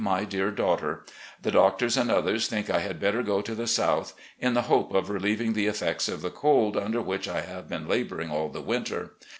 [0.03, 1.03] "My Dear Daughter:
[1.43, 4.95] The doctors and others think I had better go to the South in the hope
[4.95, 8.61] of relieving the effects of the cold, tmder which I have been labouring all the
[8.61, 9.11] winter.